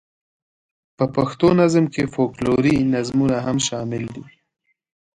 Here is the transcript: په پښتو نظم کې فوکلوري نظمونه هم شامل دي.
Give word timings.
په 0.97 1.05
پښتو 1.15 1.47
نظم 1.61 1.85
کې 1.93 2.03
فوکلوري 2.13 2.75
نظمونه 2.93 3.37
هم 3.45 3.57
شامل 3.67 4.03
دي. 4.15 4.25